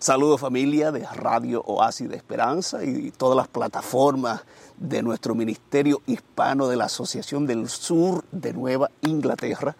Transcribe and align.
Saludos 0.00 0.40
familia 0.40 0.92
de 0.92 1.04
Radio 1.12 1.60
Oasis 1.66 2.08
de 2.08 2.14
Esperanza 2.14 2.84
y 2.84 3.10
todas 3.10 3.36
las 3.36 3.48
plataformas 3.48 4.42
de 4.76 5.02
nuestro 5.02 5.34
Ministerio 5.34 6.02
Hispano 6.06 6.68
de 6.68 6.76
la 6.76 6.84
Asociación 6.84 7.48
del 7.48 7.68
Sur 7.68 8.24
de 8.30 8.52
Nueva 8.52 8.92
Inglaterra. 9.02 9.74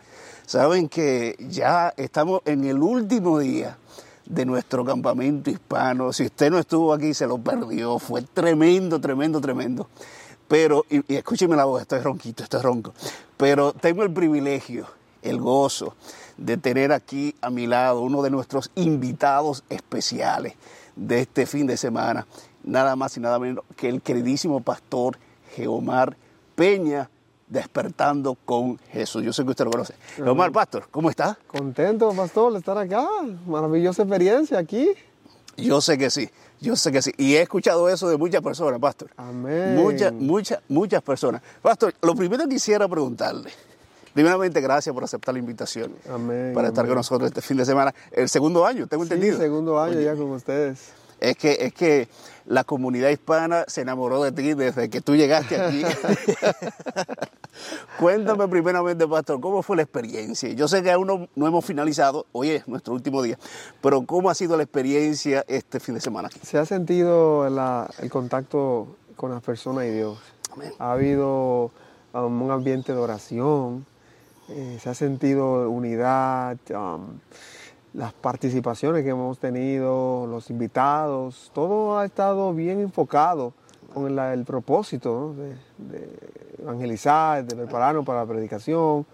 Saben 0.44 0.88
que 0.88 1.36
ya 1.48 1.94
estamos 1.96 2.42
en 2.46 2.64
el 2.64 2.82
último 2.82 3.38
día 3.38 3.78
de 4.26 4.44
nuestro 4.44 4.84
campamento 4.84 5.50
hispano. 5.50 6.12
Si 6.12 6.24
usted 6.24 6.50
no 6.50 6.58
estuvo 6.58 6.92
aquí, 6.92 7.14
se 7.14 7.28
lo 7.28 7.38
perdió. 7.38 8.00
Fue 8.00 8.22
tremendo, 8.22 9.00
tremendo, 9.00 9.40
tremendo. 9.40 9.86
Pero, 10.48 10.84
y, 10.90 11.12
y 11.12 11.16
escúcheme 11.16 11.54
la 11.54 11.64
voz, 11.64 11.82
estoy 11.82 12.00
ronquito, 12.00 12.42
estoy 12.42 12.60
ronco. 12.60 12.92
Pero 13.36 13.72
tengo 13.72 14.02
el 14.02 14.12
privilegio, 14.12 14.88
el 15.22 15.38
gozo 15.38 15.94
de 16.36 16.56
tener 16.56 16.92
aquí 16.92 17.34
a 17.40 17.50
mi 17.50 17.66
lado 17.66 18.00
uno 18.00 18.22
de 18.22 18.30
nuestros 18.30 18.70
invitados 18.74 19.64
especiales 19.68 20.54
de 20.96 21.20
este 21.20 21.46
fin 21.46 21.66
de 21.66 21.76
semana, 21.76 22.26
nada 22.64 22.96
más 22.96 23.16
y 23.16 23.20
nada 23.20 23.38
menos 23.38 23.64
que 23.76 23.88
el 23.88 24.02
queridísimo 24.02 24.60
pastor 24.60 25.18
Geomar 25.54 26.16
Peña, 26.54 27.08
despertando 27.46 28.36
con 28.44 28.78
Jesús. 28.90 29.22
Yo 29.22 29.32
sé 29.32 29.44
que 29.44 29.50
usted 29.50 29.64
lo 29.64 29.70
conoce. 29.70 29.94
Geomar, 30.16 30.52
pastor, 30.52 30.88
¿cómo 30.90 31.08
está? 31.08 31.38
Contento, 31.46 32.12
pastor, 32.12 32.52
de 32.52 32.58
estar 32.58 32.76
acá. 32.76 33.06
Maravillosa 33.46 34.02
experiencia 34.02 34.58
aquí. 34.58 34.88
Yo 35.56 35.80
sé 35.80 35.98
que 35.98 36.10
sí, 36.10 36.30
yo 36.60 36.76
sé 36.76 36.92
que 36.92 37.02
sí. 37.02 37.12
Y 37.16 37.34
he 37.34 37.42
escuchado 37.42 37.88
eso 37.88 38.08
de 38.08 38.16
muchas 38.16 38.42
personas, 38.42 38.78
pastor. 38.78 39.10
Amén. 39.16 39.74
Muchas, 39.74 40.12
muchas, 40.12 40.60
muchas 40.68 41.02
personas. 41.02 41.42
Pastor, 41.60 41.94
lo 42.00 42.14
primero 42.14 42.44
que 42.44 42.50
quisiera 42.50 42.86
preguntarle, 42.86 43.50
primeramente 44.14 44.60
gracias 44.60 44.94
por 44.94 45.04
aceptar 45.04 45.34
la 45.34 45.38
invitación 45.40 45.92
Amén. 46.12 46.52
para 46.54 46.68
estar 46.68 46.82
amén. 46.84 46.90
con 46.90 46.96
nosotros 46.98 47.28
este 47.28 47.42
fin 47.42 47.56
de 47.56 47.64
semana. 47.64 47.94
El 48.12 48.28
segundo 48.28 48.64
año, 48.66 48.86
tengo 48.86 49.04
Sí, 49.04 49.12
entendido. 49.12 49.38
segundo 49.38 49.80
año 49.80 50.00
ya 50.00 50.12
con 50.14 50.30
ustedes. 50.30 50.92
Es 51.20 51.36
que, 51.36 51.56
es 51.60 51.74
que 51.74 52.08
la 52.46 52.62
comunidad 52.62 53.08
hispana 53.10 53.64
se 53.66 53.80
enamoró 53.80 54.22
de 54.22 54.30
ti 54.30 54.54
desde 54.54 54.88
que 54.88 55.00
tú 55.00 55.16
llegaste 55.16 55.60
aquí. 55.60 55.82
Cuéntame 57.98 58.46
primeramente, 58.46 59.06
Pastor, 59.08 59.40
¿cómo 59.40 59.62
fue 59.62 59.76
la 59.76 59.82
experiencia? 59.82 60.48
Yo 60.52 60.68
sé 60.68 60.82
que 60.82 60.92
aún 60.92 61.06
no, 61.08 61.28
no 61.34 61.46
hemos 61.48 61.64
finalizado, 61.64 62.26
hoy 62.32 62.50
es 62.50 62.68
nuestro 62.68 62.94
último 62.94 63.20
día, 63.22 63.36
pero 63.82 64.04
¿cómo 64.06 64.30
ha 64.30 64.34
sido 64.34 64.56
la 64.56 64.62
experiencia 64.62 65.44
este 65.48 65.80
fin 65.80 65.96
de 65.96 66.00
semana 66.00 66.28
aquí? 66.28 66.38
Se 66.44 66.56
ha 66.58 66.64
sentido 66.64 67.50
la- 67.50 67.90
el 68.00 68.10
contacto 68.10 68.96
con 69.16 69.32
las 69.32 69.42
personas 69.42 69.84
y 69.86 69.90
Dios. 69.90 70.18
Amén. 70.52 70.72
Ha 70.78 70.92
habido 70.92 71.72
um, 72.14 72.42
un 72.42 72.50
ambiente 72.52 72.92
de 72.92 72.98
oración, 72.98 73.84
eh, 74.50 74.78
se 74.80 74.88
ha 74.90 74.94
sentido 74.94 75.68
unidad, 75.70 76.56
um, 76.74 77.04
las 77.94 78.12
participaciones 78.12 79.02
que 79.02 79.10
hemos 79.10 79.38
tenido, 79.38 80.26
los 80.26 80.50
invitados, 80.50 81.50
todo 81.54 81.98
ha 81.98 82.04
estado 82.04 82.52
bien 82.54 82.80
enfocado 82.80 83.52
con 83.94 84.14
la- 84.14 84.34
el 84.34 84.44
propósito 84.44 85.34
¿no? 85.36 85.42
de, 85.42 85.50
de 85.78 86.08
evangelizar, 86.62 87.44
de 87.44 87.56
prepararnos 87.56 88.04
para 88.04 88.20
la 88.20 88.26
predicación. 88.26 89.06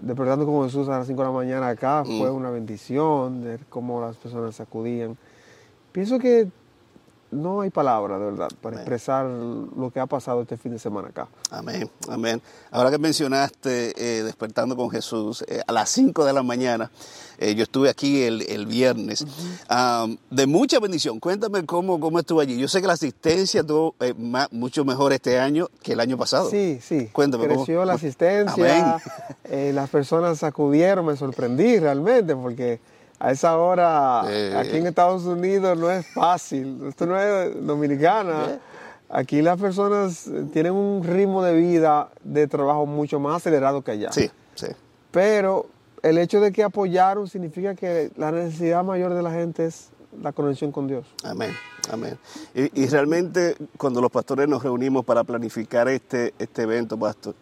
Despertando 0.00 0.46
con 0.46 0.64
Jesús 0.64 0.88
a 0.88 0.92
las 0.98 1.06
5 1.06 1.20
de 1.20 1.28
la 1.28 1.34
mañana 1.34 1.68
acá 1.68 2.02
fue 2.04 2.30
una 2.30 2.48
bendición, 2.50 3.42
ver 3.44 3.60
cómo 3.68 4.00
las 4.00 4.16
personas 4.16 4.58
acudían. 4.58 5.18
Pienso 5.92 6.18
que 6.18 6.48
no 7.32 7.62
hay 7.62 7.70
palabra, 7.70 8.18
de 8.18 8.26
verdad, 8.26 8.48
para 8.60 8.76
Amén. 8.76 8.80
expresar 8.80 9.26
lo 9.26 9.90
que 9.92 9.98
ha 10.00 10.06
pasado 10.06 10.42
este 10.42 10.56
fin 10.56 10.72
de 10.72 10.78
semana 10.78 11.08
acá. 11.08 11.28
Amén, 11.50 11.90
amén. 12.08 12.40
Ahora 12.70 12.90
que 12.90 12.98
mencionaste 12.98 13.92
eh, 13.96 14.22
Despertando 14.22 14.76
con 14.76 14.90
Jesús, 14.90 15.44
eh, 15.48 15.60
a 15.66 15.72
las 15.72 15.88
5 15.90 16.24
de 16.24 16.32
la 16.32 16.42
mañana, 16.42 16.90
eh, 17.38 17.54
yo 17.54 17.62
estuve 17.64 17.88
aquí 17.88 18.22
el, 18.22 18.42
el 18.42 18.66
viernes, 18.66 19.26
Am, 19.68 20.16
de 20.30 20.46
mucha 20.46 20.78
bendición. 20.78 21.18
Cuéntame 21.18 21.64
cómo, 21.66 21.98
cómo 21.98 22.18
estuvo 22.20 22.40
allí. 22.40 22.56
Yo 22.58 22.68
sé 22.68 22.80
que 22.80 22.86
la 22.86 22.92
asistencia 22.92 23.62
estuvo 23.62 23.94
eh, 24.00 24.14
ma- 24.16 24.48
mucho 24.52 24.84
mejor 24.84 25.12
este 25.12 25.38
año 25.40 25.68
que 25.82 25.94
el 25.94 26.00
año 26.00 26.16
pasado. 26.16 26.50
Sí, 26.50 26.78
sí. 26.82 27.08
Cuéntame, 27.12 27.48
¿cómo- 27.48 27.64
Creció 27.64 27.84
la 27.84 27.94
asistencia, 27.94 28.98
Amén. 29.44 29.74
las 29.74 29.90
personas 29.90 30.42
acudieron, 30.44 31.06
me 31.06 31.16
sorprendí 31.16 31.78
realmente, 31.78 32.36
porque 32.36 32.80
a 33.24 33.30
esa 33.30 33.56
hora 33.56 34.24
Eh. 34.28 34.52
aquí 34.56 34.76
en 34.78 34.86
Estados 34.88 35.24
Unidos 35.24 35.78
no 35.78 35.88
es 35.90 36.04
fácil. 36.08 36.86
Esto 36.88 37.06
no 37.06 37.16
es 37.18 37.64
dominicana. 37.64 38.58
Aquí 39.08 39.42
las 39.42 39.60
personas 39.60 40.28
tienen 40.52 40.72
un 40.72 41.04
ritmo 41.04 41.42
de 41.44 41.54
vida, 41.54 42.08
de 42.24 42.48
trabajo 42.48 42.84
mucho 42.86 43.20
más 43.20 43.36
acelerado 43.36 43.82
que 43.82 43.92
allá. 43.92 44.10
Sí, 44.10 44.28
sí. 44.56 44.66
Pero 45.12 45.66
el 46.02 46.18
hecho 46.18 46.40
de 46.40 46.50
que 46.50 46.64
apoyaron 46.64 47.28
significa 47.28 47.74
que 47.76 48.10
la 48.16 48.32
necesidad 48.32 48.82
mayor 48.82 49.14
de 49.14 49.22
la 49.22 49.30
gente 49.30 49.66
es 49.66 49.90
la 50.20 50.32
conexión 50.32 50.72
con 50.72 50.88
Dios. 50.88 51.06
Amén, 51.22 51.52
amén. 51.92 52.18
Y, 52.54 52.82
y 52.82 52.86
realmente 52.88 53.54
cuando 53.78 54.00
los 54.00 54.10
pastores 54.10 54.48
nos 54.48 54.62
reunimos 54.64 55.04
para 55.04 55.22
planificar 55.24 55.86
este, 55.88 56.34
este 56.38 56.62
evento, 56.62 56.98
pastor, 56.98 57.34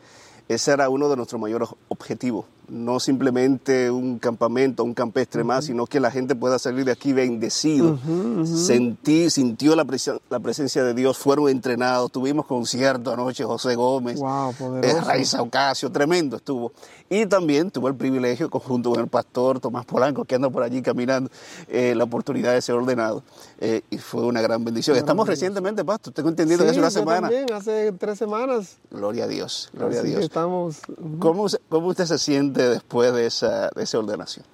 ese 0.48 0.72
era 0.72 0.88
uno 0.90 1.08
de 1.08 1.16
nuestros 1.16 1.40
mayores 1.40 1.68
objetivos. 1.88 2.44
No 2.70 3.00
simplemente 3.00 3.90
un 3.90 4.18
campamento, 4.18 4.84
un 4.84 4.94
campestre 4.94 5.42
más, 5.44 5.64
sino 5.64 5.86
que 5.86 5.98
la 5.98 6.10
gente 6.10 6.34
pueda 6.36 6.58
salir 6.58 6.84
de 6.84 6.92
aquí 6.92 7.12
bendecido, 7.12 7.98
sentir, 8.44 9.30
sintió 9.30 9.74
la, 9.76 9.84
presen- 9.84 10.20
la 10.30 10.38
presencia 10.40 10.84
de 10.84 10.94
Dios, 10.94 11.18
fueron 11.18 11.48
entrenados, 11.48 12.10
tuvimos 12.12 12.46
concierto 12.46 13.12
anoche, 13.12 13.44
José 13.44 13.74
Gómez, 13.74 14.18
Wow, 14.18 14.54
eh, 14.82 15.00
Raiza 15.04 15.42
Ocasio, 15.42 15.90
tremendo 15.90 16.36
estuvo. 16.36 16.72
Y 17.08 17.26
también 17.26 17.70
tuve 17.72 17.88
el 17.90 17.96
privilegio, 17.96 18.48
junto 18.50 18.90
con 18.90 19.00
el 19.00 19.08
pastor 19.08 19.58
Tomás 19.58 19.84
Polanco, 19.84 20.24
que 20.24 20.36
anda 20.36 20.48
por 20.48 20.62
allí 20.62 20.80
caminando, 20.80 21.28
eh, 21.68 21.94
la 21.96 22.04
oportunidad 22.04 22.52
de 22.52 22.62
ser 22.62 22.76
ordenado. 22.76 23.22
eh, 23.62 23.82
y 23.90 23.98
fue 23.98 24.22
una 24.24 24.40
gran 24.40 24.64
bendición. 24.64 24.96
Estamos 24.96 25.26
recientemente, 25.28 25.84
pastor, 25.84 26.12
tengo 26.14 26.28
entendido 26.30 26.62
que 26.64 26.70
hace 26.70 26.78
una 26.78 26.90
semana. 26.90 27.28
también, 27.28 27.52
hace 27.52 27.92
tres 27.92 28.16
semanas. 28.18 28.76
Gloria 28.90 29.24
a 29.24 29.26
Dios, 29.26 29.70
gloria 29.74 29.98
a 29.98 30.02
Así 30.02 30.10
Dios. 30.10 30.22
estamos. 30.22 30.78
¿Cómo, 31.18 31.48
se- 31.48 31.58
¿Cómo 31.68 31.88
usted 31.88 32.06
se 32.06 32.18
siente 32.18 32.59
después 32.68 33.12
de 33.12 33.26
esa, 33.26 33.68
de 33.74 33.82
esa 33.82 33.98
ordenación? 33.98 34.44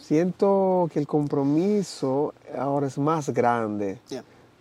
Siento 0.00 0.88
que 0.92 0.98
el 0.98 1.06
compromiso 1.06 2.34
ahora 2.56 2.86
es 2.86 2.98
más 2.98 3.30
grande, 3.30 3.98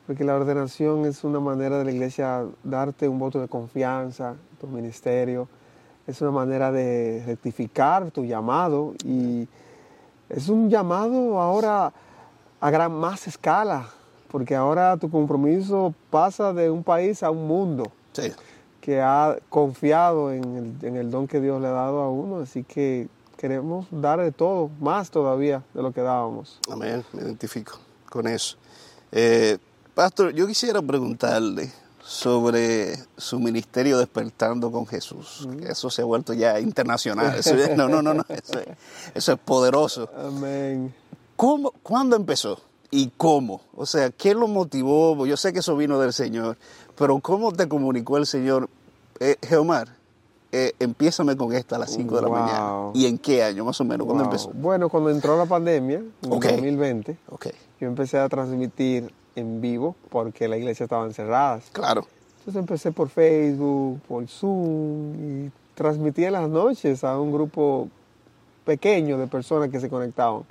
porque 0.07 0.23
la 0.23 0.35
ordenación 0.35 1.05
es 1.05 1.23
una 1.23 1.39
manera 1.39 1.77
de 1.77 1.85
la 1.85 1.91
iglesia 1.91 2.45
darte 2.63 3.07
un 3.07 3.19
voto 3.19 3.41
de 3.41 3.47
confianza, 3.47 4.35
tu 4.59 4.67
ministerio, 4.67 5.47
es 6.07 6.21
una 6.21 6.31
manera 6.31 6.71
de 6.71 7.23
rectificar 7.25 8.11
tu 8.11 8.25
llamado 8.25 8.93
y 9.03 9.47
es 10.29 10.49
un 10.49 10.69
llamado 10.69 11.41
ahora 11.41 11.93
a 12.59 12.71
gran 12.71 12.93
más 12.93 13.27
escala, 13.27 13.89
porque 14.31 14.55
ahora 14.55 14.95
tu 14.97 15.09
compromiso 15.09 15.93
pasa 16.09 16.53
de 16.53 16.69
un 16.69 16.83
país 16.83 17.21
a 17.23 17.29
un 17.29 17.47
mundo 17.47 17.91
Sí. 18.13 18.31
Que 18.83 18.99
ha 18.99 19.37
confiado 19.47 20.33
en 20.33 20.75
el, 20.81 20.85
en 20.85 20.97
el 20.97 21.09
don 21.09 21.25
que 21.25 21.39
Dios 21.39 21.61
le 21.61 21.67
ha 21.67 21.71
dado 21.71 22.01
a 22.01 22.09
uno, 22.09 22.41
así 22.41 22.65
que 22.65 23.07
queremos 23.37 23.87
dar 23.91 24.19
de 24.19 24.33
todo, 24.33 24.69
más 24.81 25.09
todavía 25.09 25.63
de 25.73 25.81
lo 25.81 25.93
que 25.93 26.01
dábamos. 26.01 26.59
Amén, 26.69 27.01
me 27.13 27.21
identifico 27.21 27.79
con 28.09 28.27
eso. 28.27 28.57
Eh, 29.09 29.57
pastor, 29.95 30.33
yo 30.33 30.45
quisiera 30.45 30.81
preguntarle 30.81 31.71
sobre 32.03 32.97
su 33.15 33.39
ministerio 33.39 33.97
Despertando 33.97 34.69
con 34.69 34.85
Jesús. 34.85 35.47
que 35.61 35.71
Eso 35.71 35.89
se 35.89 36.01
ha 36.01 36.05
vuelto 36.05 36.33
ya 36.33 36.59
internacional. 36.59 37.37
Eso 37.37 37.55
no, 37.77 37.87
no, 37.87 38.01
no, 38.01 38.13
no. 38.13 38.25
Eso 38.27 38.59
es, 38.59 38.67
eso 39.13 39.31
es 39.31 39.39
poderoso. 39.39 40.09
Amén. 40.17 40.93
¿Cómo, 41.37 41.71
¿Cuándo 41.83 42.17
empezó? 42.17 42.59
¿Y 42.95 43.09
cómo? 43.17 43.61
O 43.75 43.87
sea, 43.87 44.11
¿qué 44.11 44.35
lo 44.35 44.47
motivó? 44.47 45.25
Yo 45.25 45.35
sé 45.35 45.51
que 45.51 45.59
eso 45.59 45.75
vino 45.75 45.99
del 45.99 46.13
Señor, 46.13 46.57
pero 46.95 47.17
¿cómo 47.19 47.51
te 47.51 47.67
comunicó 47.67 48.17
el 48.19 48.27
Señor? 48.27 48.69
Eh, 49.19 49.35
Geomar, 49.41 49.87
eh, 50.51 50.73
empiézame 50.79 51.35
con 51.35 51.51
esta 51.53 51.77
a 51.77 51.79
las 51.79 51.89
5 51.89 52.17
de 52.17 52.21
la 52.21 52.27
Wow. 52.27 52.37
mañana. 52.37 52.91
¿Y 52.93 53.07
en 53.07 53.17
qué 53.17 53.41
año 53.43 53.65
más 53.65 53.81
o 53.81 53.83
menos? 53.83 54.05
¿Cuándo 54.05 54.23
Wow. 54.25 54.31
empezó? 54.31 54.51
Bueno, 54.53 54.89
cuando 54.89 55.09
entró 55.09 55.35
la 55.35 55.47
pandemia, 55.47 56.03
en 56.21 56.31
Ok. 56.31 56.45
2020, 56.45 57.17
Ok, 57.29 57.47
yo 57.81 57.87
empecé 57.87 58.19
a 58.19 58.29
transmitir 58.29 59.11
en 59.35 59.59
vivo 59.59 59.95
porque 60.09 60.47
la 60.47 60.55
iglesia 60.57 60.83
estaba 60.83 61.05
encerrada. 61.07 61.61
claro. 61.71 62.05
Entonces 62.41 62.59
empecé 62.59 62.91
por 62.91 63.09
Facebook, 63.09 64.01
por 64.07 64.27
Zoom 64.27 65.45
y 65.47 65.51
transmitía 65.73 66.27
en 66.27 66.33
las 66.33 66.47
noches 66.47 67.03
a 67.03 67.17
un 67.19 67.31
grupo 67.31 67.87
pequeño 68.65 69.17
de 69.17 69.25
personas 69.25 69.69
que 69.69 69.79
se 69.79 69.89
conectaban. 69.89 70.43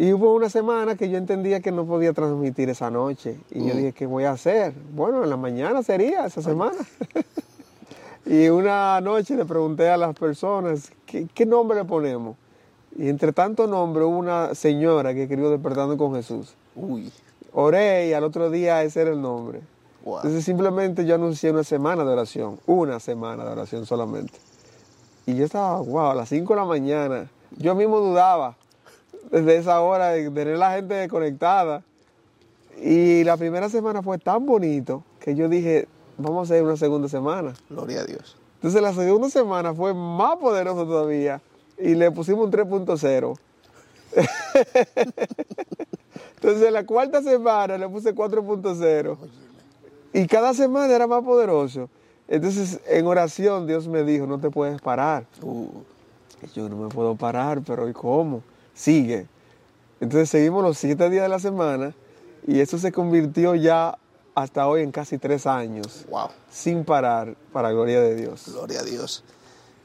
Y 0.00 0.12
hubo 0.12 0.32
una 0.32 0.48
semana 0.48 0.94
que 0.94 1.10
yo 1.10 1.18
entendía 1.18 1.58
que 1.58 1.72
no 1.72 1.84
podía 1.84 2.12
transmitir 2.12 2.68
esa 2.70 2.88
noche. 2.88 3.36
Y 3.50 3.66
yo 3.66 3.74
Mm. 3.74 3.76
dije, 3.78 3.92
¿qué 3.92 4.06
voy 4.06 4.22
a 4.24 4.30
hacer? 4.30 4.72
Bueno, 4.94 5.24
en 5.24 5.30
la 5.30 5.36
mañana 5.36 5.82
sería 5.82 6.24
esa 6.26 6.40
semana. 6.40 6.76
y 8.24 8.48
una 8.48 9.00
noche 9.00 9.34
le 9.36 9.44
pregunté 9.44 9.88
a 9.90 9.96
las 9.96 10.14
personas, 10.16 10.92
¿qué, 11.04 11.26
qué 11.34 11.44
nombre 11.46 11.76
le 11.78 11.84
ponemos? 11.84 12.36
Y 12.96 13.08
entre 13.08 13.32
tanto 13.32 13.66
nombre 13.66 14.04
hubo 14.04 14.16
una 14.18 14.54
señora 14.54 15.14
que 15.14 15.22
escribió 15.24 15.50
Despertando 15.50 15.96
con 15.96 16.14
Jesús. 16.14 16.54
Uy, 16.76 17.10
Oré 17.52 18.08
y 18.08 18.12
al 18.12 18.22
otro 18.24 18.50
día 18.50 18.82
ese 18.84 19.00
era 19.02 19.10
el 19.10 19.20
nombre. 19.20 19.60
wow. 20.04 20.16
Entonces 20.18 20.44
simplemente 20.44 21.04
yo 21.06 21.16
anuncié 21.16 21.50
una 21.50 21.64
semana 21.64 22.04
de 22.04 22.10
oración, 22.12 22.60
una 22.66 23.00
semana 23.00 23.44
de 23.44 23.50
oración 23.50 23.84
solamente. 23.84 24.38
Y 25.26 25.34
yo 25.34 25.44
estaba, 25.44 25.80
wow, 25.80 26.10
a 26.10 26.14
las 26.14 26.28
5 26.28 26.54
de 26.54 26.60
la 26.60 26.66
mañana, 26.66 27.30
yo 27.56 27.74
mismo 27.74 27.98
dudaba. 27.98 28.56
Desde 29.30 29.56
esa 29.56 29.80
hora 29.80 30.10
de 30.10 30.30
tener 30.30 30.58
la 30.58 30.72
gente 30.72 31.08
conectada. 31.08 31.82
Y 32.80 33.24
la 33.24 33.36
primera 33.36 33.68
semana 33.68 34.02
fue 34.02 34.18
tan 34.18 34.46
bonito 34.46 35.02
que 35.20 35.34
yo 35.34 35.48
dije, 35.48 35.88
vamos 36.16 36.50
a 36.50 36.54
hacer 36.54 36.64
una 36.64 36.76
segunda 36.76 37.08
semana. 37.08 37.54
Gloria 37.68 38.00
a 38.00 38.04
Dios. 38.04 38.36
Entonces 38.56 38.82
la 38.82 38.92
segunda 38.92 39.30
semana 39.30 39.74
fue 39.74 39.94
más 39.94 40.36
poderoso 40.36 40.84
todavía 40.84 41.40
y 41.78 41.94
le 41.94 42.10
pusimos 42.10 42.44
un 42.44 42.52
3.0. 42.52 43.38
Entonces 46.36 46.72
la 46.72 46.84
cuarta 46.84 47.22
semana 47.22 47.78
le 47.78 47.88
puse 47.88 48.14
4.0 48.14 49.16
y 50.12 50.26
cada 50.26 50.54
semana 50.54 50.94
era 50.94 51.06
más 51.06 51.22
poderoso. 51.22 51.88
Entonces 52.26 52.80
en 52.88 53.06
oración 53.06 53.66
Dios 53.66 53.86
me 53.86 54.02
dijo, 54.02 54.26
no 54.26 54.40
te 54.40 54.50
puedes 54.50 54.80
parar. 54.80 55.24
Uh, 55.42 55.68
yo 56.54 56.68
no 56.68 56.76
me 56.76 56.88
puedo 56.88 57.14
parar, 57.14 57.62
pero 57.64 57.88
¿y 57.88 57.92
cómo? 57.92 58.42
Sigue. 58.78 59.26
Entonces 60.00 60.30
seguimos 60.30 60.62
los 60.62 60.78
siete 60.78 61.10
días 61.10 61.24
de 61.24 61.28
la 61.28 61.40
semana 61.40 61.94
y 62.46 62.60
eso 62.60 62.78
se 62.78 62.92
convirtió 62.92 63.56
ya 63.56 63.98
hasta 64.36 64.68
hoy 64.68 64.82
en 64.82 64.92
casi 64.92 65.18
tres 65.18 65.46
años, 65.48 66.04
wow. 66.08 66.28
sin 66.48 66.84
parar, 66.84 67.34
para 67.52 67.72
gloria 67.72 68.00
de 68.00 68.14
Dios. 68.14 68.44
Gloria 68.46 68.78
a 68.80 68.82
Dios. 68.84 69.24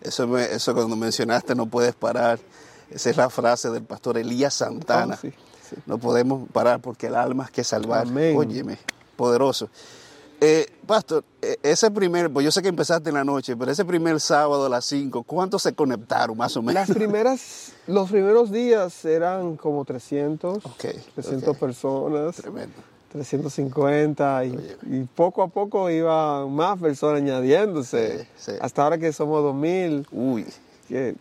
Eso, 0.01 0.27
me- 0.27 0.43
eso 0.45 0.75
cuando 0.75 0.95
mencionaste 0.95 1.55
no 1.55 1.65
puedes 1.65 1.95
parar. 1.95 2.39
Esa 2.91 3.09
es 3.09 3.17
la 3.17 3.31
frase 3.31 3.71
del 3.71 3.81
pastor 3.83 4.19
Elías 4.19 4.53
Santana. 4.53 5.15
Oh, 5.15 5.17
sí, 5.19 5.31
sí. 5.67 5.75
No 5.87 5.97
podemos 5.97 6.47
parar 6.51 6.79
porque 6.81 7.07
el 7.07 7.15
alma 7.15 7.45
es 7.45 7.49
que 7.51 7.63
salvar. 7.63 8.05
Amén. 8.05 8.37
Óyeme, 8.37 8.77
poderoso. 9.15 9.69
Eh, 10.41 10.65
pastor, 10.85 11.23
eh, 11.41 11.55
ese 11.63 11.89
primer, 11.89 12.29
pues 12.31 12.43
yo 12.43 12.51
sé 12.51 12.61
que 12.61 12.67
empezaste 12.67 13.09
en 13.09 13.15
la 13.15 13.23
noche, 13.23 13.55
pero 13.55 13.71
ese 13.71 13.85
primer 13.85 14.19
sábado 14.19 14.65
a 14.65 14.69
las 14.69 14.83
5, 14.85 15.23
¿cuántos 15.23 15.61
se 15.63 15.73
conectaron 15.73 16.35
más 16.37 16.57
o 16.57 16.61
menos? 16.61 16.87
Las 16.87 16.97
primeras, 16.97 17.71
los 17.87 18.09
primeros 18.11 18.51
días 18.51 19.05
eran 19.05 19.55
como 19.55 19.85
300, 19.85 20.65
Ok, 20.65 20.85
300 21.15 21.47
ok. 21.49 21.57
personas, 21.57 22.35
Tremendo. 22.35 22.75
350 23.13 24.45
y, 24.45 24.77
y 24.89 25.03
poco 25.15 25.43
a 25.43 25.47
poco 25.47 25.89
iban 25.89 26.51
más 26.53 26.79
personas 26.79 27.21
añadiéndose. 27.21 28.19
Sí, 28.19 28.27
sí. 28.37 28.51
Hasta 28.59 28.83
ahora 28.83 28.97
que 28.97 29.13
somos 29.13 29.43
2000, 29.43 30.07
Uy, 30.11 30.45
que 30.87 31.15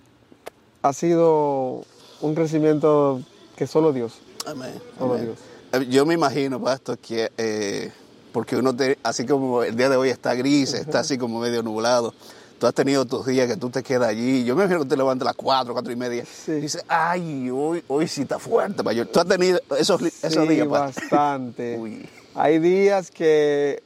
ha 0.82 0.92
sido 0.94 1.84
un 2.22 2.34
crecimiento 2.34 3.20
que 3.56 3.66
solo 3.66 3.92
Dios. 3.92 4.14
amén. 4.46 4.72
Solo 4.98 5.14
amén. 5.14 5.26
Dios. 5.26 5.38
Eh, 5.82 5.86
Yo 5.90 6.06
me 6.06 6.14
imagino, 6.14 6.60
pastor, 6.62 6.98
que 6.98 7.30
eh, 7.36 7.92
porque 8.32 8.56
uno, 8.56 8.74
te, 8.74 8.98
así 9.02 9.26
como 9.26 9.62
el 9.62 9.76
día 9.76 9.88
de 9.88 9.96
hoy 9.96 10.08
está 10.10 10.34
gris, 10.34 10.74
está 10.74 11.00
así 11.00 11.18
como 11.18 11.40
medio 11.40 11.62
nublado, 11.62 12.14
tú 12.58 12.66
has 12.66 12.74
tenido 12.74 13.04
tus 13.04 13.26
días 13.26 13.46
que 13.48 13.56
tú 13.56 13.70
te 13.70 13.82
quedas 13.82 14.08
allí. 14.08 14.44
Yo 14.44 14.54
me 14.56 14.62
imagino 14.64 14.82
que 14.84 14.88
te 14.88 14.96
levantas 14.96 15.26
a 15.26 15.30
las 15.30 15.36
4, 15.36 15.72
4 15.72 15.92
y 15.92 15.96
media. 15.96 16.24
Sí. 16.24 16.52
Y 16.52 16.60
dices, 16.60 16.84
ay, 16.88 17.50
hoy, 17.50 17.82
hoy 17.88 18.08
sí 18.08 18.22
está 18.22 18.38
fuerte, 18.38 18.82
mayor. 18.82 19.06
Tú 19.08 19.20
has 19.20 19.26
tenido 19.26 19.60
esos, 19.78 20.00
li- 20.00 20.08
esos 20.22 20.46
Sí, 20.46 20.54
días, 20.54 20.66
pastor. 20.68 21.02
bastante. 21.02 21.76
Uy. 21.80 22.08
Hay 22.34 22.58
días 22.58 23.10
que 23.10 23.82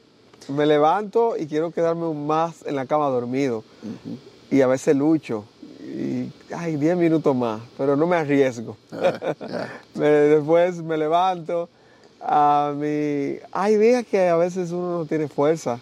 me 0.47 0.65
levanto 0.65 1.35
y 1.37 1.47
quiero 1.47 1.71
quedarme 1.71 2.13
más 2.13 2.65
en 2.65 2.75
la 2.75 2.85
cama 2.85 3.07
dormido. 3.07 3.63
Y 4.49 4.61
a 4.61 4.67
veces 4.67 4.95
lucho. 4.95 5.43
Y, 5.81 6.31
ay, 6.53 6.75
10 6.77 6.95
minutos 6.97 7.35
más, 7.35 7.61
pero 7.77 7.95
no 7.97 8.07
me 8.07 8.15
arriesgo. 8.17 8.77
Ah. 8.91 9.33
Me- 9.95 10.05
después 10.05 10.81
me 10.83 10.97
levanto. 10.97 11.69
A 12.21 12.73
mi... 12.75 13.37
Hay 13.51 13.75
días 13.77 14.05
que 14.05 14.27
a 14.27 14.35
veces 14.35 14.71
uno 14.71 14.99
no 14.99 15.05
tiene 15.05 15.27
fuerza. 15.27 15.79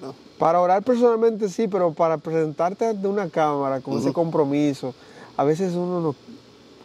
No. 0.00 0.14
Para 0.38 0.60
orar 0.60 0.82
personalmente 0.82 1.48
sí, 1.48 1.68
pero 1.68 1.92
para 1.92 2.18
presentarte 2.18 2.86
ante 2.86 3.06
una 3.06 3.28
cámara 3.28 3.80
con 3.80 3.98
ese 3.98 4.12
compromiso, 4.12 4.94
a 5.36 5.44
veces 5.44 5.74
uno 5.74 6.00
no, 6.00 6.14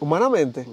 humanamente, 0.00 0.66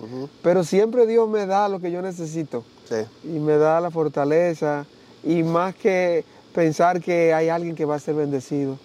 pero 0.44 0.64
siempre 0.64 1.08
Dios 1.08 1.28
me 1.28 1.46
da 1.46 1.68
lo 1.68 1.80
que 1.80 1.92
yo 1.92 2.02
necesito 2.02 2.64
Sí. 2.88 2.98
y 3.24 3.40
me 3.40 3.58
da 3.58 3.82
la 3.82 3.90
fortaleza 3.90 4.86
y 5.24 5.42
más 5.42 5.74
que 5.74 6.24
pensar 6.54 7.02
que 7.02 7.34
hay 7.34 7.50
alguien 7.50 7.76
que 7.76 7.86
va 7.86 7.96
a 7.96 8.00
ser 8.00 8.14
bendecido, 8.14 8.78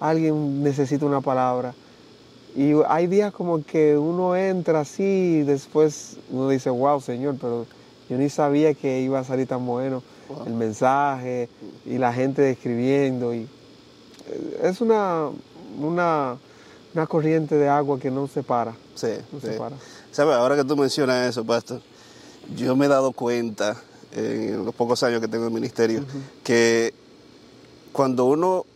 alguien 0.00 0.64
necesita 0.64 1.06
una 1.06 1.20
palabra. 1.20 1.74
Y 2.56 2.72
hay 2.88 3.06
días 3.06 3.32
como 3.32 3.64
que 3.64 3.96
uno 3.96 4.34
entra 4.36 4.80
así 4.80 5.02
y 5.02 5.42
después 5.42 6.16
uno 6.30 6.48
dice, 6.48 6.70
wow, 6.70 7.00
Señor, 7.00 7.36
pero 7.40 7.66
yo 8.08 8.16
ni 8.16 8.28
sabía 8.30 8.74
que 8.74 9.00
iba 9.00 9.18
a 9.20 9.24
salir 9.24 9.46
tan 9.46 9.64
bueno 9.66 10.02
Wow. 10.28 10.44
el 10.46 10.52
mensaje 10.52 11.48
y 11.86 11.96
la 11.96 12.12
gente 12.12 12.50
escribiendo. 12.50 13.32
Y 13.32 13.48
eh, 14.26 14.60
es 14.64 14.82
una, 14.82 15.28
una, 15.80 16.36
una 16.94 17.06
corriente 17.06 17.54
de 17.54 17.66
agua 17.68 17.98
que 17.98 18.10
no 18.10 18.26
se 18.28 18.42
para. 18.42 18.72
Sí, 18.94 19.06
No 19.32 19.40
sí. 19.40 19.46
se 19.46 19.52
para. 19.54 19.76
¿Sabes? 20.12 20.34
Ahora 20.36 20.54
que 20.54 20.64
tú 20.64 20.76
mencionas 20.76 21.30
eso, 21.30 21.44
Pastor, 21.46 21.80
yo 22.54 22.76
me 22.76 22.84
he 22.84 22.88
dado 22.90 23.12
cuenta 23.12 23.80
en 24.12 24.66
los 24.66 24.74
pocos 24.74 25.02
años 25.02 25.22
que 25.22 25.28
tengo 25.28 25.44
en 25.44 25.48
el 25.50 25.54
ministerio 25.54 26.04
que 26.44 26.92
cuando 27.92 28.26
uno 28.26 28.66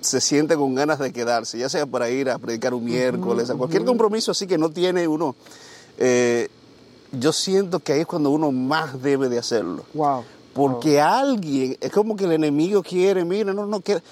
se 0.00 0.20
siente 0.20 0.56
con 0.56 0.74
ganas 0.74 0.98
de 0.98 1.12
quedarse, 1.12 1.58
ya 1.58 1.68
sea 1.68 1.86
para 1.86 2.10
ir 2.10 2.30
a 2.30 2.38
predicar 2.38 2.74
un 2.74 2.84
miércoles, 2.84 3.50
a 3.50 3.54
cualquier 3.54 3.84
compromiso 3.84 4.32
así 4.32 4.46
que 4.46 4.58
no 4.58 4.70
tiene 4.70 5.06
uno, 5.06 5.34
eh, 5.98 6.48
yo 7.12 7.32
siento 7.32 7.80
que 7.80 7.92
ahí 7.92 8.00
es 8.00 8.06
cuando 8.06 8.30
uno 8.30 8.52
más 8.52 9.02
debe 9.02 9.28
de 9.28 9.38
hacerlo. 9.38 9.84
Wow. 9.94 10.24
Porque 10.54 11.00
alguien, 11.00 11.76
es 11.80 11.92
como 11.92 12.16
que 12.16 12.24
el 12.24 12.32
enemigo 12.32 12.82
quiere, 12.82 13.24
mira, 13.24 13.52
no, 13.52 13.66
no 13.66 13.80
quiere. 13.80 14.02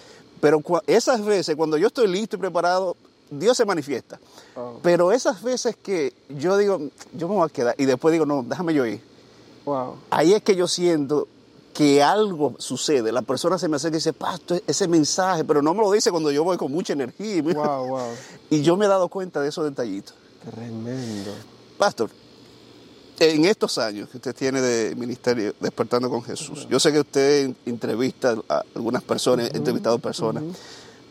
Pero 0.41 0.63
esas 0.87 1.25
veces, 1.25 1.57
cuando 1.57 1.77
yo 1.77 1.89
estoy 1.89 2.07
listo 2.07 2.37
y 2.37 2.39
preparado, 2.39 2.97
Dios 3.31 3.57
se 3.57 3.65
manifiesta. 3.65 4.21
Wow. 4.55 4.81
Pero 4.83 5.13
esas 5.13 5.43
veces 5.43 5.77
que 5.77 6.13
yo 6.29 6.57
digo, 6.57 6.81
yo 7.13 7.29
me 7.29 7.35
voy 7.35 7.47
a 7.47 7.53
quedar, 7.53 7.75
y 7.79 7.85
después 7.85 8.13
digo, 8.13 8.27
no, 8.27 8.43
déjame 8.43 8.75
yo 8.75 8.87
ir. 8.87 9.01
Wow. 9.65 9.97
Ahí 10.11 10.33
es 10.33 10.43
que 10.43 10.55
yo 10.55 10.69
siento 10.69 11.29
que 11.79 12.03
algo 12.03 12.57
sucede. 12.59 13.13
La 13.13 13.23
persona 13.23 13.57
se 13.57 13.69
me 13.69 13.77
acerca 13.77 13.95
y 13.97 14.01
dice, 14.01 14.13
Pastor, 14.13 14.61
ese 14.67 14.89
mensaje, 14.89 15.45
pero 15.45 15.63
no 15.63 15.75
me 15.75 15.81
lo 15.83 15.93
dice 15.93 16.11
cuando 16.11 16.33
yo 16.33 16.43
voy 16.43 16.57
con 16.57 16.73
mucha 16.73 16.93
energía. 16.93 17.37
y- 17.37 17.41
Wow, 17.41 17.87
wow. 17.87 18.01
Y 18.51 18.63
yo 18.63 18.77
me 18.77 18.87
he 18.87 18.89
dado 18.89 19.07
cuenta 19.07 19.41
de 19.41 19.49
esos 19.49 19.63
detallitos. 19.65 20.13
Tremendo. 20.51 21.31
Pastor, 21.79 22.11
en 23.21 23.45
estos 23.45 23.79
años 23.79 24.09
que 24.09 24.17
usted 24.17 24.35
tiene 24.35 24.61
de 24.61 24.97
ministerio 24.97 25.55
Despertando 25.61 26.11
con 26.11 26.21
Jesús, 26.25 26.67
yo 26.69 26.81
sé 26.81 26.91
que 26.91 26.99
usted 26.99 27.53
entrevista 27.65 28.35
a 28.49 28.65
algunas 28.75 29.05
personas, 29.05 29.49
ha 29.55 29.57
entrevistado 29.57 30.01
personas, 30.01 30.43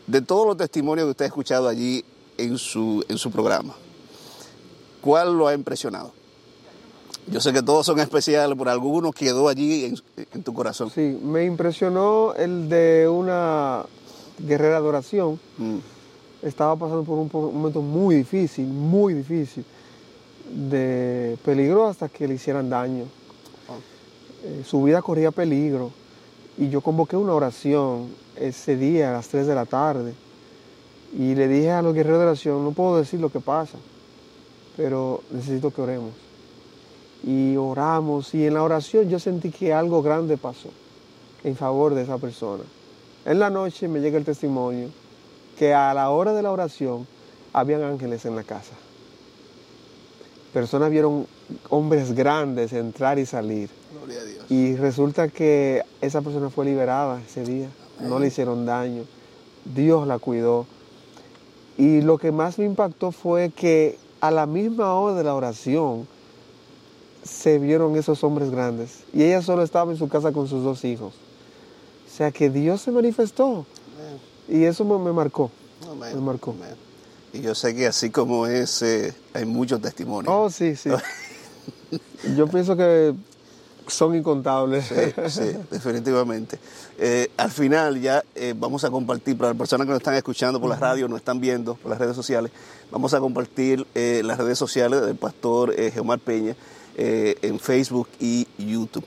de 0.06 0.20
todos 0.20 0.46
los 0.46 0.56
testimonios 0.58 1.06
que 1.06 1.10
usted 1.12 1.24
ha 1.24 1.28
escuchado 1.28 1.66
allí 1.66 2.04
en 2.36 2.58
su, 2.58 3.02
en 3.08 3.16
su 3.16 3.30
programa, 3.30 3.74
¿cuál 5.00 5.32
lo 5.32 5.48
ha 5.48 5.54
impresionado? 5.54 6.12
Yo 7.30 7.40
sé 7.40 7.52
que 7.52 7.62
todos 7.62 7.84
son 7.84 7.98
especiales, 8.00 8.56
pero 8.58 8.70
alguno 8.70 9.12
quedó 9.12 9.48
allí 9.48 9.84
en, 9.84 9.96
en 10.32 10.42
tu 10.42 10.54
corazón. 10.54 10.90
Sí, 10.90 11.18
me 11.22 11.44
impresionó 11.44 12.34
el 12.34 12.68
de 12.68 13.08
una 13.08 13.84
guerrera 14.38 14.80
de 14.80 14.88
oración. 14.88 15.38
Mm, 15.58 15.78
Estaba 16.42 16.76
pasando 16.76 17.02
por 17.02 17.18
un, 17.18 17.28
momento 17.52 17.82
muy 17.82 18.14
difícil, 18.14 18.66
muy 18.66 19.12
difícil, 19.12 19.64
de 20.52 21.36
peligro 21.44 21.86
hasta 21.86 22.08
que 22.08 22.28
le 22.28 22.34
hicieran 22.34 22.70
daño. 22.70 23.06
Eh, 24.44 24.62
su 24.64 24.84
vida 24.84 25.02
corría 25.02 25.32
peligro 25.32 25.90
y 26.56 26.68
yo 26.68 26.80
convoqué 26.80 27.16
una 27.16 27.34
oración 27.34 28.08
ese 28.36 28.76
día 28.76 29.10
a 29.10 29.14
las 29.14 29.26
3 29.28 29.48
de 29.48 29.54
la 29.56 29.66
tarde 29.66 30.14
y 31.12 31.34
le 31.34 31.48
dije 31.48 31.72
a 31.72 31.82
los 31.82 31.92
guerreros 31.92 32.20
de 32.20 32.26
oración, 32.26 32.64
no 32.64 32.70
puedo 32.70 32.98
decir 32.98 33.18
lo 33.18 33.30
que 33.30 33.40
pasa, 33.40 33.76
pero 34.76 35.22
necesito 35.32 35.72
que 35.72 35.82
oremos. 35.82 36.12
Y 37.24 37.56
oramos 37.56 38.34
y 38.34 38.46
en 38.46 38.54
la 38.54 38.62
oración 38.62 39.08
yo 39.08 39.18
sentí 39.18 39.50
que 39.50 39.72
algo 39.72 40.02
grande 40.02 40.36
pasó 40.36 40.70
en 41.44 41.56
favor 41.56 41.94
de 41.94 42.02
esa 42.02 42.18
persona. 42.18 42.64
En 43.24 43.38
la 43.38 43.50
noche 43.50 43.88
me 43.88 44.00
llega 44.00 44.18
el 44.18 44.24
testimonio 44.24 44.88
que 45.58 45.74
a 45.74 45.92
la 45.92 46.10
hora 46.10 46.32
de 46.32 46.42
la 46.42 46.52
oración 46.52 47.06
habían 47.52 47.82
ángeles 47.82 48.24
en 48.24 48.36
la 48.36 48.44
casa. 48.44 48.74
Personas 50.52 50.90
vieron 50.90 51.26
hombres 51.68 52.14
grandes 52.14 52.72
entrar 52.72 53.18
y 53.18 53.26
salir. 53.26 53.68
Gloria 53.92 54.20
a 54.20 54.24
Dios. 54.24 54.50
Y 54.50 54.76
resulta 54.76 55.28
que 55.28 55.82
esa 56.00 56.22
persona 56.22 56.50
fue 56.50 56.64
liberada 56.64 57.20
ese 57.20 57.44
día. 57.44 57.68
No 58.00 58.18
le 58.18 58.28
hicieron 58.28 58.64
daño. 58.64 59.04
Dios 59.64 60.06
la 60.06 60.18
cuidó. 60.18 60.66
Y 61.76 62.00
lo 62.00 62.18
que 62.18 62.32
más 62.32 62.58
me 62.58 62.64
impactó 62.64 63.12
fue 63.12 63.50
que 63.50 63.98
a 64.20 64.30
la 64.30 64.46
misma 64.46 64.94
hora 64.94 65.14
de 65.16 65.24
la 65.24 65.34
oración 65.34 66.08
se 67.22 67.58
vieron 67.58 67.96
esos 67.96 68.24
hombres 68.24 68.50
grandes. 68.50 69.04
Y 69.12 69.22
ella 69.22 69.42
solo 69.42 69.62
estaba 69.62 69.90
en 69.92 69.98
su 69.98 70.08
casa 70.08 70.32
con 70.32 70.48
sus 70.48 70.64
dos 70.64 70.84
hijos. 70.84 71.14
O 72.06 72.10
sea 72.10 72.30
que 72.30 72.50
Dios 72.50 72.80
se 72.80 72.90
manifestó. 72.90 73.66
Y 74.48 74.64
eso 74.64 74.84
me, 74.84 74.98
me 74.98 75.12
marcó. 75.12 75.50
Me 76.00 76.14
marcó. 76.20 76.54
Y 77.32 77.42
yo 77.42 77.54
sé 77.54 77.74
que 77.74 77.86
así 77.86 78.10
como 78.10 78.46
ese, 78.46 79.14
hay 79.34 79.44
muchos 79.44 79.80
testimonios. 79.80 80.32
Oh, 80.34 80.50
sí, 80.50 80.74
sí. 80.74 80.90
Yo 82.36 82.48
pienso 82.48 82.76
que 82.76 83.14
Son 83.88 84.14
incontables. 84.14 84.86
Sí, 84.86 84.94
sí, 85.28 85.56
definitivamente. 85.70 86.58
Eh, 86.98 87.30
al 87.36 87.50
final 87.50 88.00
ya 88.00 88.22
eh, 88.34 88.54
vamos 88.56 88.84
a 88.84 88.90
compartir, 88.90 89.36
para 89.36 89.50
las 89.50 89.58
personas 89.58 89.86
que 89.86 89.90
nos 89.90 90.00
están 90.00 90.14
escuchando 90.14 90.60
por 90.60 90.68
la 90.68 90.76
radio, 90.76 91.08
nos 91.08 91.18
están 91.18 91.40
viendo 91.40 91.74
por 91.74 91.90
las 91.90 91.98
redes 91.98 92.14
sociales, 92.14 92.52
vamos 92.90 93.14
a 93.14 93.20
compartir 93.20 93.86
eh, 93.94 94.20
las 94.24 94.38
redes 94.38 94.58
sociales 94.58 95.00
del 95.00 95.16
pastor 95.16 95.74
Geomar 95.74 96.18
Peña 96.18 96.54
en 96.98 97.60
Facebook 97.60 98.08
y 98.18 98.46
YouTube. 98.58 99.04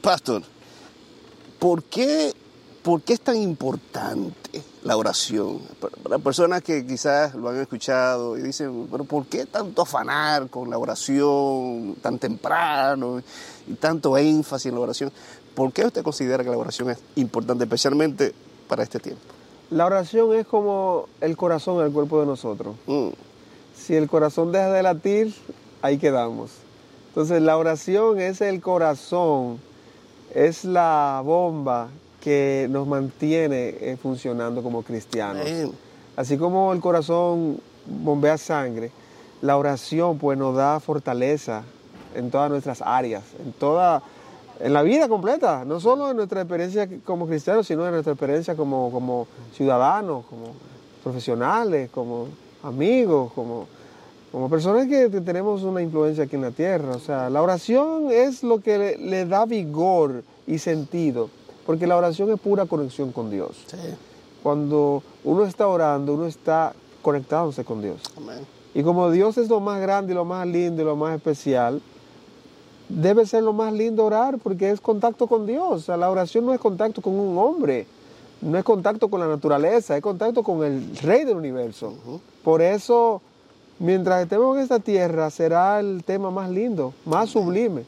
pastor, 0.00 0.42
¿por 1.58 1.82
qué 1.84 2.32
¿Por 2.82 3.00
qué 3.02 3.12
es 3.12 3.20
tan 3.20 3.36
importante 3.36 4.60
la 4.82 4.96
oración? 4.96 5.60
Para 6.02 6.18
personas 6.18 6.62
que 6.62 6.84
quizás 6.84 7.32
lo 7.32 7.48
han 7.48 7.60
escuchado 7.60 8.36
y 8.36 8.42
dicen, 8.42 8.88
pero 8.90 9.04
¿por 9.04 9.26
qué 9.26 9.46
tanto 9.46 9.82
afanar 9.82 10.48
con 10.48 10.68
la 10.68 10.78
oración 10.78 11.94
tan 12.02 12.18
temprano 12.18 13.22
y 13.68 13.74
tanto 13.74 14.18
énfasis 14.18 14.66
en 14.66 14.74
la 14.74 14.80
oración? 14.80 15.12
¿Por 15.54 15.72
qué 15.72 15.86
usted 15.86 16.02
considera 16.02 16.42
que 16.42 16.50
la 16.50 16.58
oración 16.58 16.90
es 16.90 16.98
importante, 17.14 17.62
especialmente 17.62 18.34
para 18.66 18.82
este 18.82 18.98
tiempo? 18.98 19.22
La 19.70 19.86
oración 19.86 20.34
es 20.34 20.44
como 20.44 21.06
el 21.20 21.36
corazón 21.36 21.78
del 21.78 21.92
cuerpo 21.92 22.18
de 22.18 22.26
nosotros. 22.26 22.74
Mm. 22.88 23.10
Si 23.76 23.94
el 23.94 24.08
corazón 24.08 24.50
deja 24.50 24.72
de 24.72 24.82
latir, 24.82 25.32
ahí 25.82 25.98
quedamos. 25.98 26.52
Entonces 27.08 27.42
la 27.42 27.58
oración 27.58 28.20
es 28.20 28.40
el 28.40 28.60
corazón, 28.60 29.60
es 30.34 30.64
la 30.64 31.20
bomba 31.24 31.88
que 32.20 32.68
nos 32.70 32.86
mantiene 32.86 33.74
eh, 33.80 33.98
funcionando 34.00 34.62
como 34.62 34.82
cristianos. 34.82 35.46
Así 36.16 36.38
como 36.38 36.72
el 36.72 36.80
corazón 36.80 37.60
bombea 37.86 38.38
sangre, 38.38 38.90
la 39.42 39.56
oración 39.56 40.18
pues 40.18 40.38
nos 40.38 40.56
da 40.56 40.80
fortaleza 40.80 41.64
en 42.14 42.30
todas 42.30 42.50
nuestras 42.50 42.80
áreas, 42.80 43.24
en 43.44 43.52
toda 43.52 44.02
en 44.60 44.72
la 44.72 44.82
vida 44.82 45.08
completa, 45.08 45.64
no 45.64 45.80
solo 45.80 46.10
en 46.10 46.16
nuestra 46.16 46.42
experiencia 46.42 46.88
como 47.04 47.26
cristianos, 47.26 47.66
sino 47.66 47.84
en 47.84 47.92
nuestra 47.92 48.12
experiencia 48.12 48.54
como, 48.54 48.92
como 48.92 49.26
ciudadanos, 49.56 50.24
como 50.26 50.52
profesionales, 51.02 51.90
como 51.90 52.28
amigos, 52.62 53.32
como, 53.32 53.66
como 54.32 54.48
personas 54.48 54.88
que, 54.88 55.08
tenemos 55.08 55.62
una 55.62 55.82
influencia 55.82 56.24
aquí 56.24 56.36
en 56.36 56.42
la 56.42 56.50
tierra. 56.50 56.96
O 56.96 56.98
sea, 56.98 57.30
la 57.30 57.42
oración 57.42 58.10
es 58.10 58.42
lo 58.42 58.60
que 58.60 58.96
le 58.98 59.26
da 59.26 59.44
vigor 59.44 60.24
y 60.46 60.58
sentido 60.58 61.28
porque 61.66 61.86
la 61.86 61.96
oración 61.96 62.30
es 62.30 62.40
pura 62.40 62.66
conexión 62.66 63.12
con 63.12 63.30
Dios. 63.30 63.64
Cuando 64.42 65.02
uno 65.24 65.44
está 65.44 65.68
orando, 65.68 66.14
uno 66.14 66.26
está 66.26 66.72
conectándose 67.02 67.64
con 67.64 67.80
Dios. 67.80 68.00
Y 68.74 68.82
como 68.82 69.10
Dios 69.10 69.38
es 69.38 69.48
lo 69.48 69.60
más 69.60 69.80
grande 69.80 70.14
lo 70.14 70.24
más 70.24 70.46
lindo 70.46 70.82
y 70.82 70.84
lo 70.84 70.96
más 70.96 71.14
especial, 71.14 71.80
debe 72.88 73.26
ser 73.26 73.42
lo 73.42 73.52
más 73.52 73.72
lindo 73.72 74.04
orar 74.04 74.38
porque 74.38 74.70
es 74.70 74.80
contacto 74.80 75.26
con 75.26 75.46
Dios. 75.46 75.88
la 75.88 76.10
oración 76.10 76.46
no 76.46 76.52
es 76.52 76.60
contacto 76.60 77.00
con 77.00 77.14
un 77.14 77.38
hombre, 77.38 77.86
no 78.40 78.58
es 78.58 78.64
contacto 78.64 79.08
con 79.08 79.20
la 79.20 79.28
naturaleza, 79.28 79.96
es 79.96 80.02
contacto 80.02 80.42
con 80.42 80.64
el 80.64 80.96
Rey 80.98 81.24
del 81.24 81.36
universo. 81.36 81.94
Por 82.42 82.60
eso, 82.60 83.22
mientras 83.82 84.22
estemos 84.22 84.56
en 84.56 84.62
esta 84.62 84.78
tierra, 84.78 85.28
será 85.30 85.80
el 85.80 86.02
tema 86.04 86.30
más 86.30 86.48
lindo, 86.48 86.94
más 87.04 87.30
sublime. 87.30 87.84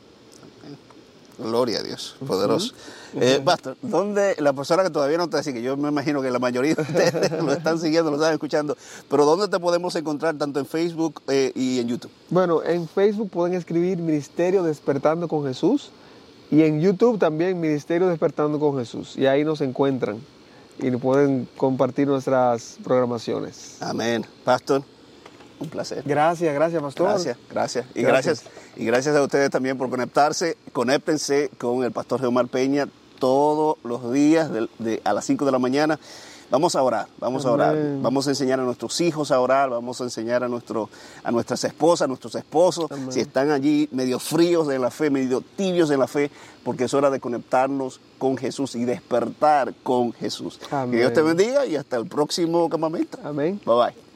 Gloria 1.39 1.79
a 1.79 1.83
Dios, 1.83 2.17
poderoso. 2.27 2.75
Eh, 3.15 3.41
basta, 3.43 3.75
¿dónde 3.83 4.37
la 4.39 4.53
persona 4.53 4.83
que 4.83 4.91
todavía 4.91 5.19
no 5.19 5.29
te 5.29 5.43
que 5.53 5.63
yo 5.63 5.77
me 5.77 5.89
imagino 5.89 6.23
que 6.23 6.31
la 6.31 6.39
mayoría 6.39 6.75
de 6.75 6.83
ustedes 6.83 7.31
lo 7.43 7.53
están 7.53 7.81
siguiendo, 7.81 8.11
lo 8.11 8.17
están 8.17 8.33
escuchando, 8.33 8.77
pero 9.09 9.25
¿dónde 9.25 9.49
te 9.49 9.59
podemos 9.59 9.95
encontrar 9.97 10.37
tanto 10.37 10.61
en 10.61 10.67
Facebook 10.67 11.23
eh, 11.29 11.53
y 11.55 11.81
en 11.81 11.89
YouTube? 11.89 12.11
Bueno, 12.31 12.63
en 12.63 12.89
Facebook 12.89 13.31
pueden 13.31 13.55
escribir 13.55 13.99
Ministerio 13.99 14.63
Despertando 14.63 15.27
con 15.29 15.45
Jesús 15.45 15.91
y 16.51 16.63
en 16.63 16.81
YouTube 16.81 17.19
también 17.19 17.61
Ministerio 17.61 18.09
Despertando 18.09 18.61
con 18.61 18.79
Jesús 18.79 19.17
y 19.17 19.27
ahí 19.27 19.45
nos 19.45 19.61
encuentran 19.61 20.19
y 20.79 20.91
pueden 20.93 21.49
compartir 21.57 22.07
nuestras 22.07 22.79
programaciones. 22.83 23.77
Amén. 23.81 24.25
Pastor, 24.45 24.83
un 25.59 25.69
placer. 25.69 26.03
Gracias, 26.05 26.55
gracias, 26.55 26.83
pastor. 26.83 27.09
Gracias, 27.09 27.37
gracias. 27.51 27.87
Y 27.95 28.03
gracias. 28.03 28.43
y 28.77 28.85
gracias 28.85 29.17
a 29.17 29.23
ustedes 29.23 29.51
también 29.51 29.79
por 29.79 29.91
conectarse. 29.91 30.57
Conéctense 30.73 31.51
con 31.59 31.85
el 31.85 31.93
pastor 31.93 32.21
Geomar 32.21 32.49
Peña 32.49 32.89
todos 33.19 33.79
los 33.85 34.13
días 34.13 34.51
de, 34.53 35.01
a 35.05 35.13
las 35.13 35.25
5 35.25 35.45
de 35.45 35.53
la 35.53 35.59
mañana. 35.59 35.99
Vamos 36.51 36.77
a 36.77 36.83
orar, 36.83 37.09
vamos 37.19 37.47
a 37.47 37.51
orar. 37.51 37.77
Vamos 38.01 38.27
a 38.27 38.31
enseñar 38.31 38.61
a 38.61 38.63
nuestros 38.63 39.01
hijos 39.01 39.31
a 39.31 39.41
orar, 39.41 39.71
vamos 39.71 40.01
a 40.01 40.05
enseñar 40.05 40.45
a, 40.45 40.49
nuestro, 40.49 40.89
a 41.25 41.33
nuestras 41.33 41.65
esposas, 41.65 42.05
a 42.05 42.07
nuestros 42.07 42.35
esposos, 42.35 42.89
si 43.09 43.21
están 43.21 43.51
allí 43.51 43.89
medio 43.91 44.19
fríos 44.19 44.69
de 44.69 44.79
la 44.79 44.91
fe, 44.91 45.11
medio 45.11 45.41
tibios 45.41 45.89
de 45.89 45.97
la 45.97 46.07
fe, 46.07 46.31
porque 46.63 46.85
es 46.85 46.95
hora 46.95 47.11
de 47.11 47.19
conectarnos 47.19 47.99
con 48.19 48.37
Jesús 48.37 48.77
y 48.77 48.85
despertar 48.85 49.75
con 49.83 50.13
Jesús. 50.13 50.61
Que 50.91 50.99
Dios 50.99 51.13
te 51.13 51.23
bendiga 51.23 51.67
y 51.67 51.77
hasta 51.77 51.97
el 51.97 52.07
próximo 52.07 52.69
campamento. 52.69 53.19
Amén. 53.25 53.61
Bye 53.65 53.75
bye. 53.75 54.14